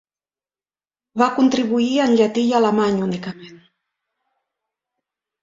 [1.21, 3.61] Va contribuir en llatí i alemany únicament.